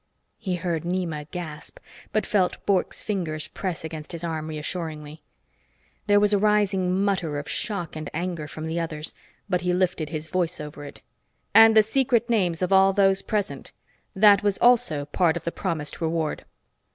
He 0.39 0.55
heard 0.55 0.81
Nema 0.83 1.29
gasp, 1.29 1.77
but 2.11 2.25
felt 2.25 2.65
Bork's 2.65 3.03
fingers 3.03 3.47
press 3.49 3.83
against 3.83 4.13
his 4.13 4.23
arm 4.23 4.47
reassuringly. 4.47 5.21
There 6.07 6.19
was 6.19 6.33
a 6.33 6.39
rising 6.39 7.03
mutter 7.05 7.37
of 7.37 7.47
shock 7.47 7.95
and 7.95 8.09
anger 8.11 8.47
from 8.47 8.65
the 8.65 8.79
others, 8.79 9.13
but 9.47 9.61
he 9.61 9.73
lifted 9.73 10.09
his 10.09 10.27
voice 10.27 10.59
over 10.59 10.83
it. 10.85 11.03
"And 11.53 11.77
the 11.77 11.83
secret 11.83 12.31
names 12.31 12.63
of 12.63 12.73
all 12.73 12.93
those 12.93 13.21
present. 13.21 13.73
That 14.15 14.41
was 14.41 14.57
also 14.57 15.05
part 15.05 15.37
of 15.37 15.43
the 15.43 15.51
promised 15.51 16.01
reward." 16.01 16.45